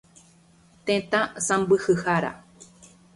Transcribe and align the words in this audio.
Tetã 0.85 1.21
sãmbyhyhára. 1.47 2.31